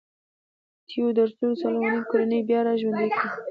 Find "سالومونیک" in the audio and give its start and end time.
1.61-2.03